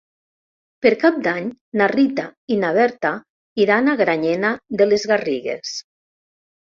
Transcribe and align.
Per 0.85 0.91
Cap 1.03 1.17
d'Any 1.27 1.49
na 1.81 1.89
Rita 1.91 2.25
i 2.55 2.59
na 2.63 2.73
Berta 2.77 3.13
iran 3.67 3.93
a 3.93 3.97
Granyena 4.01 4.55
de 4.81 4.89
les 4.93 5.07
Garrigues. 5.13 5.77